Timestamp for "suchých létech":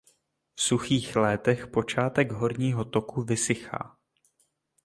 0.61-1.67